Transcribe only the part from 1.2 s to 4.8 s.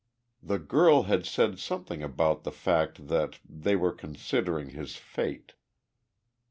said something about the fact that "they were considering